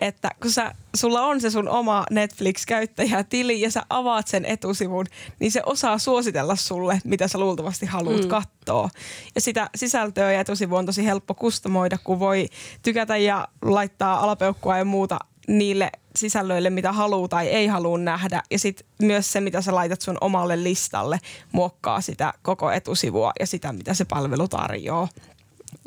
[0.00, 5.06] että kun sä, sulla on se sun oma Netflix-käyttäjätili ja sä avaat sen etusivun,
[5.40, 8.28] niin se osaa suositella sulle, mitä sä luultavasti haluat mm.
[8.28, 8.90] katsoa.
[9.34, 12.48] Ja sitä sisältöä ja etusivua on tosi helppo kustomoida, kun voi
[12.82, 18.42] tykätä ja laittaa alapeukkua ja muuta niille sisällöille, mitä haluaa tai ei halua nähdä.
[18.50, 21.18] Ja sitten myös se, mitä sä laitat sun omalle listalle,
[21.52, 25.08] muokkaa sitä koko etusivua ja sitä, mitä se palvelu tarjoaa.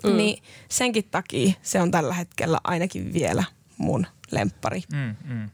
[0.03, 0.17] Mm.
[0.17, 3.43] Niin senkin takia se on tällä hetkellä ainakin vielä
[3.77, 4.81] mun lemppari.
[4.93, 5.49] Mm, mm.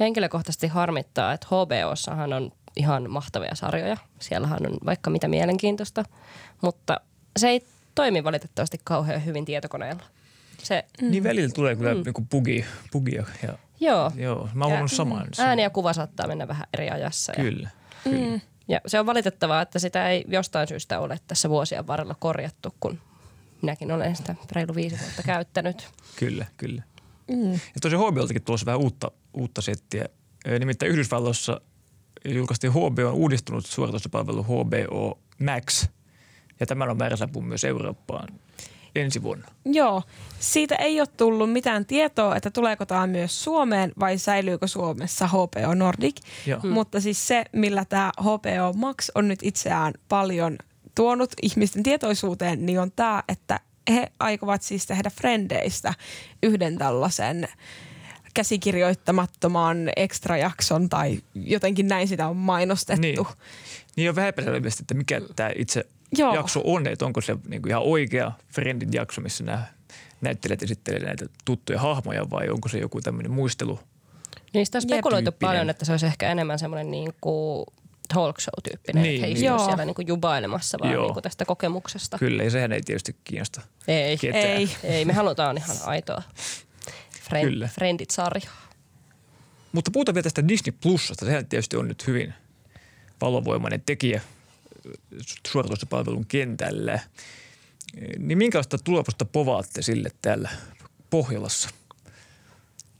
[0.00, 3.96] Henkilökohtaisesti harmittaa, että HBOssahan on ihan mahtavia sarjoja.
[4.18, 6.04] Siellähän on vaikka mitä mielenkiintoista,
[6.62, 7.00] mutta
[7.36, 10.02] se ei toimi valitettavasti kauhean hyvin tietokoneella.
[10.62, 11.10] Se, mm.
[11.10, 12.02] Niin välillä tulee kyllä mm.
[12.04, 13.24] niinku bugi, bugia.
[13.42, 14.12] Ja, joo.
[14.16, 14.48] joo.
[14.54, 15.28] Mä oon saman.
[15.38, 17.32] Ääni ja kuva saattaa mennä vähän eri ajassa.
[17.32, 17.68] Kyllä.
[18.04, 18.26] Ja, kyllä.
[18.26, 18.40] Mm.
[18.68, 22.98] ja se on valitettavaa, että sitä ei jostain syystä ole tässä vuosien varrella korjattu, kun
[23.62, 25.88] minäkin olen sitä reilu viisi vuotta käyttänyt.
[26.16, 26.82] Kyllä, kyllä.
[27.28, 27.52] Mm.
[27.52, 30.04] Ja tosiaan HBOltakin tulossa vähän uutta, uutta settiä.
[30.58, 31.60] Nimittäin Yhdysvalloissa
[32.24, 35.88] julkaistiin HBO on uudistunut suorituspalvelu HBO Max.
[36.60, 38.28] Ja tämä on määrä myös Eurooppaan
[39.00, 39.48] ensi vuonna.
[39.64, 40.02] Joo,
[40.40, 45.74] siitä ei ole tullut mitään tietoa, että tuleeko tämä myös Suomeen vai säilyykö Suomessa HBO
[45.74, 46.16] Nordic.
[46.46, 46.60] Joo.
[46.60, 46.70] Hmm.
[46.70, 50.58] Mutta siis se, millä tämä HBO Max on nyt itseään paljon
[50.94, 55.94] tuonut ihmisten tietoisuuteen, niin on tämä, että he aikovat siis tehdä Frendeistä
[56.42, 57.48] yhden tällaisen
[58.34, 59.90] käsikirjoittamattoman
[60.40, 63.00] jakson tai jotenkin näin sitä on mainostettu.
[63.00, 63.26] Niin,
[63.96, 66.34] niin on vähän epäselvästi, että mikä tämä itse Joo.
[66.34, 69.64] jakso on, että onko se niin kuin ihan oikea Friendin jakso, missä nämä
[70.20, 73.80] näyttelijät esittelee näitä tuttuja hahmoja vai onko se joku tämmöinen muistelu?
[74.54, 77.66] Niistä on spekuloitu paljon, että se olisi ehkä enemmän semmoinen niin kuin
[78.14, 79.64] talk show-tyyppinen, niin, että he niin.
[79.64, 82.18] siellä niin kuin jubailemassa vaan niin kuin tästä kokemuksesta.
[82.18, 84.44] Kyllä, ja sehän ei tietysti kiinnosta Ei, ketään.
[84.44, 86.22] ei, ei me halutaan ihan aitoa
[87.22, 87.68] friend, Kyllä.
[87.74, 88.66] Friendit-sarjaa.
[89.72, 91.24] Mutta puhutaan vielä tästä Disney Plusasta.
[91.24, 92.34] Sehän tietysti on nyt hyvin
[93.20, 94.20] valovoimainen tekijä
[95.48, 97.00] suorituspalvelun kentällä.
[98.18, 100.50] Niin minkälaista tulopusta povaatte sille täällä
[101.10, 101.70] Pohjolassa?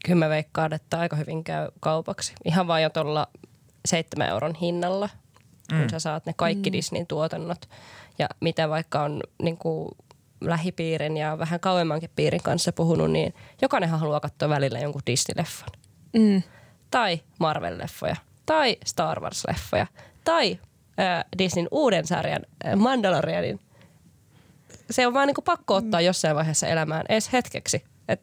[0.04, 2.32] Kyllä mä veikkaan, että aika hyvin käy kaupaksi.
[2.44, 3.28] Ihan vain jo tuolla
[3.86, 5.08] seitsemän euron hinnalla,
[5.70, 5.88] kun mm.
[5.88, 6.72] sä saat ne kaikki mm.
[6.72, 7.68] Disneyn tuotannot.
[8.18, 9.88] Ja mitä vaikka on niin kuin
[10.40, 15.78] lähipiirin ja vähän kauemmankin piirin kanssa puhunut, niin jokainenhan haluaa katsoa välillä jonkun Disney-leffan.
[16.12, 16.42] Mm.
[16.90, 18.16] Tai Marvel-leffoja.
[18.46, 19.86] Tai Star Wars-leffoja.
[20.24, 20.58] Tai
[21.00, 23.60] äh, Disneyn uuden sarjan äh, Mandalorianin.
[24.90, 26.06] Se on vaan niinku pakko ottaa mm.
[26.06, 27.84] jossain vaiheessa elämään edes hetkeksi.
[28.08, 28.20] Et...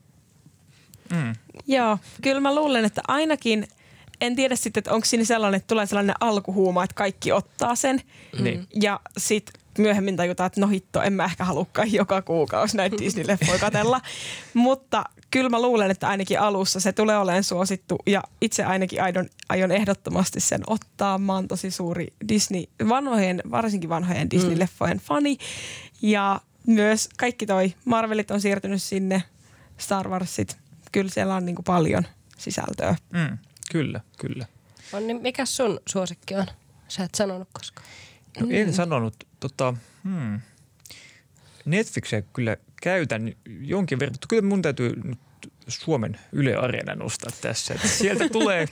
[1.10, 1.34] Mm.
[1.68, 3.68] Joo, kyllä mä luulen, että ainakin–
[4.24, 8.02] en tiedä sitten, että onko siinä sellainen, että tulee sellainen alkuhuuma, että kaikki ottaa sen.
[8.40, 8.66] Mm.
[8.82, 13.60] Ja sitten myöhemmin tajutaan, että no hitto, en mä ehkä halukkaan joka kuukausi näitä Disney-leffoja
[13.60, 14.02] katella.
[14.54, 15.04] Mutta
[15.34, 19.72] kyllä mä luulen, että ainakin alussa se tulee olemaan suosittu ja itse ainakin aion, aion
[19.72, 21.18] ehdottomasti sen ottaa.
[21.18, 25.38] Mä oon tosi suuri Disney, vanhojen, varsinkin vanhojen Disney-leffojen fani
[26.02, 29.24] ja myös kaikki toi Marvelit on siirtynyt sinne,
[29.78, 30.58] Star Warsit,
[30.92, 32.04] kyllä siellä on niin kuin paljon
[32.38, 32.96] sisältöä.
[33.14, 33.38] Mm,
[33.72, 34.46] kyllä, kyllä.
[34.94, 36.46] On, niin mikä sun suosikki on?
[36.88, 37.88] Sä et sanonut koskaan.
[38.40, 38.74] No en mm.
[38.74, 39.16] sanonut.
[39.40, 40.40] Tota, hmm.
[41.66, 45.20] Netflixiä kyllä käytän jonkin verran, mutta kyllä mun täytyy nyt
[45.68, 47.74] Suomen Yle Areena nostaa tässä.
[47.74, 48.68] Että sieltä tulee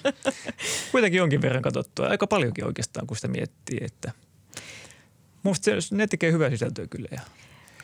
[0.91, 2.08] kuitenkin jonkin verran katsottua.
[2.08, 3.78] Aika paljonkin oikeastaan, kun sitä miettii.
[3.82, 4.12] Että
[5.43, 7.08] musta ne tekee hyvää sisältöä kyllä.
[7.12, 7.21] Ja.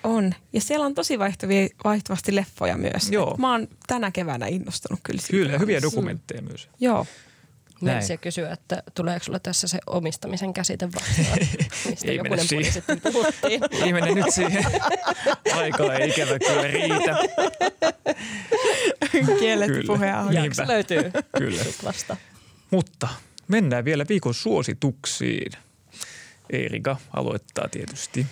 [0.04, 0.34] On.
[0.54, 3.12] Ja siellä on tosi vaihtuvia, vaihtuvasti leffoja myös.
[3.12, 3.36] Joo.
[3.38, 5.32] mä oon tänä keväänä innostunut kyllä siitä.
[5.32, 6.70] Kyllä, hyviä dokumentteja myös.
[6.80, 7.06] Joo.
[7.82, 8.20] Näin.
[8.22, 11.40] kysyä, että tuleeko sulla tässä se omistamisen käsite vastaan,
[11.90, 13.62] mistä ei jokunen sitten puhuttiin.
[13.84, 14.66] ei mene nyt siihen.
[15.58, 17.18] Aikaa ei ikävä kyllä riitä.
[19.40, 21.64] Kielet puheen Jakso löytyy kyllä.
[21.84, 22.18] vasta.
[22.72, 23.08] Mutta
[23.48, 25.52] mennään vielä viikon suosituksiin.
[26.50, 28.26] Erika aloittaa tietysti.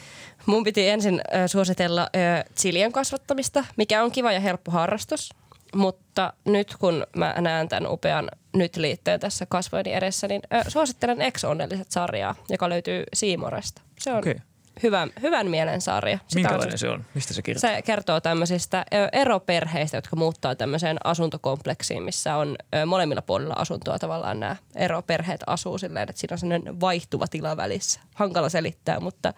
[0.46, 5.30] Mun piti ensin äh, suositella äh, chilien kasvattamista, mikä on kiva ja helppo harrastus.
[5.76, 11.22] Mutta nyt kun mä näen tämän upean nyt liitteen tässä kasvojeni edessä, niin ö, suosittelen
[11.22, 13.82] Ex-onnelliset sarjaa, joka löytyy Siimoresta.
[14.00, 14.36] Se on okay.
[14.84, 16.18] hyvän, hyvän mielen sarja.
[16.28, 17.06] Sitä Minkälainen on, se on?
[17.14, 17.70] Mistä se kertoo?
[17.70, 24.40] Se kertoo tämmöisistä eroperheistä, jotka muuttaa tämmöiseen asuntokompleksiin, missä on ö, molemmilla puolilla asuntoa tavallaan
[24.40, 28.00] nämä eroperheet asuu silleen, että siinä on sellainen vaihtuva tila välissä.
[28.16, 29.34] Hankala selittää, mutta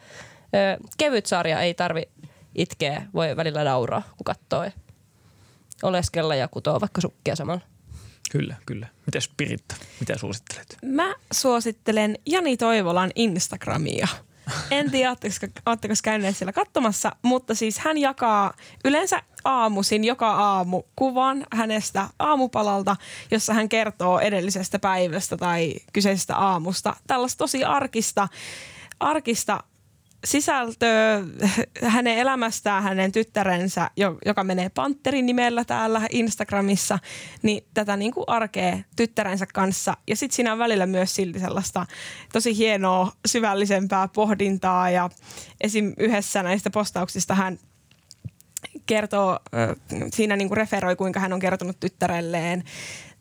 [0.55, 2.03] ö, kevyt sarja ei tarvi
[2.55, 4.65] itkeä, voi välillä nauraa, kun katsoo
[5.83, 7.61] oleskella ja kutoo vaikka sukkia samalla.
[8.31, 8.87] Kyllä, kyllä.
[9.05, 10.77] Mitäs Piritta, mitä suosittelet?
[10.85, 14.07] Mä suosittelen Jani Toivolan Instagramia.
[14.71, 15.15] En tiedä,
[15.65, 18.53] oletteko käyneet siellä katsomassa, mutta siis hän jakaa
[18.85, 22.95] yleensä aamuisin joka aamu kuvan hänestä aamupalalta,
[23.31, 26.95] jossa hän kertoo edellisestä päivästä tai kyseisestä aamusta.
[27.07, 28.27] Tällaista tosi arkista,
[28.99, 29.63] arkista
[30.25, 31.21] sisältöä
[31.83, 33.91] hänen elämästään hänen tyttärensä,
[34.25, 36.99] joka menee Panterin nimellä täällä Instagramissa,
[37.41, 39.97] niin tätä niin kuin arkea tyttärensä kanssa.
[40.07, 41.85] Ja sitten siinä on välillä myös silti sellaista
[42.33, 45.09] tosi hienoa syvällisempää pohdintaa ja
[45.61, 45.93] esim.
[45.97, 47.59] yhdessä näistä postauksista hän
[48.85, 49.39] kertoo,
[50.13, 52.63] siinä niin kuin referoi, kuinka hän on kertonut tyttärelleen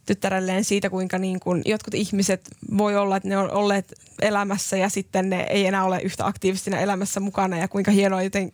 [0.07, 4.89] tyttärelleen siitä, kuinka niin kuin jotkut ihmiset voi olla, että ne on olleet elämässä ja
[4.89, 8.51] sitten ne ei enää ole yhtä aktiivistina elämässä mukana ja kuinka hienoa, joten,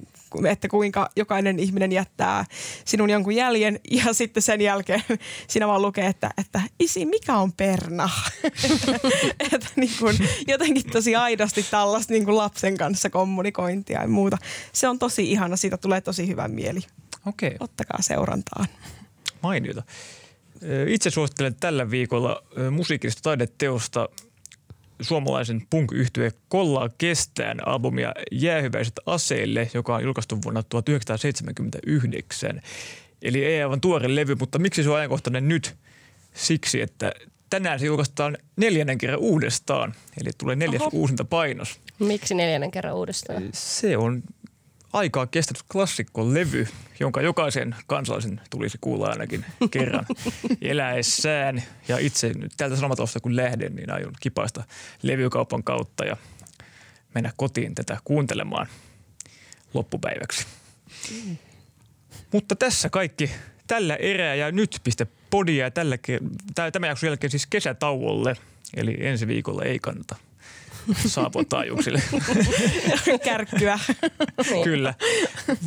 [0.51, 2.45] että kuinka jokainen ihminen jättää
[2.85, 5.03] sinun jonkun jäljen ja sitten sen jälkeen
[5.49, 8.11] siinä vaan lukee, että, että isi, mikä on perna?
[9.53, 14.39] että niin kuin, jotenkin tosi aidosti tällaista niin kuin lapsen kanssa kommunikointia ja muuta.
[14.73, 16.81] Se on tosi ihana, siitä tulee tosi hyvä mieli.
[17.27, 17.57] Okei.
[17.61, 18.67] Ottakaa seurantaan.
[19.43, 19.83] Mainiota.
[20.87, 24.09] Itse suosittelen tällä viikolla musiikillista taideteosta
[25.01, 32.63] suomalaisen punk yhtye Kollaa kestään albumia Jäähyväiset aseille, joka on julkaistu vuonna 1979.
[33.23, 35.75] Eli ei aivan tuore levy, mutta miksi se on ajankohtainen nyt?
[36.35, 37.13] Siksi, että
[37.51, 39.95] tänään se julkaistaan neljännen kerran uudestaan.
[40.23, 40.91] Eli tulee neljäs Oho.
[40.93, 41.81] uusinta painos.
[41.99, 43.43] Miksi neljännen kerran uudestaan?
[43.53, 44.23] Se on
[44.93, 46.69] aikaa kestänyt klassikkolevy,
[47.01, 50.07] jonka jokaisen kansalaisen tulisi kuulla ainakin kerran
[50.63, 51.63] eläessään.
[51.89, 54.65] Ja itse nyt tältä sanomatalosta kun lähden, niin aion kipaista
[55.03, 56.17] levykaupan kautta ja
[57.15, 58.67] mennä kotiin tätä kuuntelemaan
[59.75, 60.47] loppupäiväksi.
[61.11, 61.37] Mm.
[62.33, 63.31] Mutta tässä kaikki
[63.67, 65.99] tällä erää ja nyt piste podia ja tällä,
[66.55, 68.37] tämän jakson jälkeen siis kesätauolle.
[68.77, 70.17] Eli ensi viikolla ei kannata
[71.07, 72.03] saapua taajuuksille.
[73.25, 73.79] Kärkkyä.
[74.65, 74.95] Kyllä.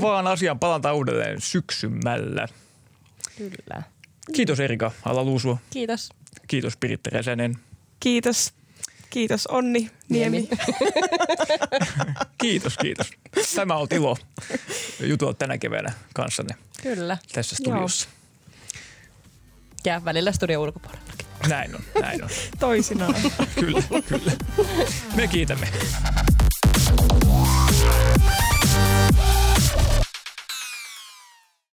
[0.01, 2.47] Vaan asian palataan uudelleen syksymällä.
[3.38, 3.84] Kyllä.
[4.34, 5.58] Kiitos Erika Alaluusua.
[5.69, 6.10] Kiitos.
[6.47, 7.56] Kiitos Piritta Räsänen.
[7.99, 8.54] Kiitos.
[9.10, 10.49] Kiitos Onni Niemi.
[12.41, 13.12] kiitos, kiitos.
[13.56, 14.17] Tämä on ilo
[14.99, 16.56] jutella tänä keväänä kanssanne.
[16.84, 17.17] Kyllä.
[17.34, 18.08] Tässä studiossa.
[18.10, 18.15] Joo.
[19.86, 21.14] Ja välillä studio ulkopuolellakin.
[21.48, 22.30] Näin on, näin on.
[22.60, 23.15] Toisinaan.
[23.60, 24.32] kyllä, kyllä.
[25.15, 25.67] Me kiitämme.